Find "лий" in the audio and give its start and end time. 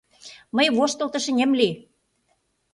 1.59-1.73